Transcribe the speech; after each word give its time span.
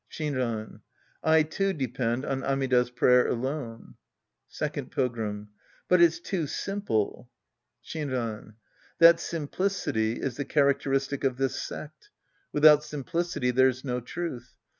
Shinran. 0.09 0.81
I, 1.23 1.43
too, 1.43 1.73
depend 1.73 2.25
on 2.25 2.43
Amida's 2.43 2.89
prayer 2.89 3.27
alone. 3.27 3.93
Second 4.47 4.89
Pilgrim. 4.89 5.49
But 5.87 6.01
it's 6.01 6.19
too 6.19 6.47
simple. 6.47 7.29
Shinran. 7.85 8.55
That 8.97 9.19
simplicity 9.19 10.13
is 10.13 10.37
the 10.37 10.45
characteristic 10.45 11.23
of 11.23 11.37
this 11.37 11.61
sect. 11.61 12.09
Without 12.51 12.83
simplicity, 12.83 13.51
there's 13.51 13.85
no 13.85 13.99
truth. 14.01 14.55